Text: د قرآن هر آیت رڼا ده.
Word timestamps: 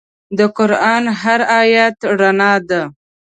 د 0.37 0.39
قرآن 0.57 1.03
هر 1.21 1.39
آیت 1.61 1.97
رڼا 2.21 2.53
ده. 2.69 2.81